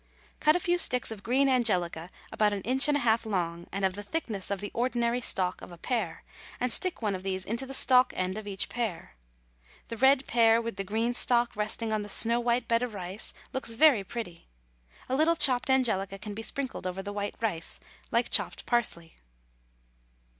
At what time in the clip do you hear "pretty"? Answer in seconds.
14.03-14.47